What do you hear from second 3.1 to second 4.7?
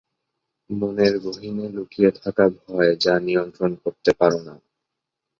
নিয়ন্ত্রণ করতে পারো না!